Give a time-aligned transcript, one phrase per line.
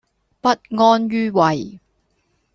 [0.41, 0.49] 不
[0.79, 1.79] 安於位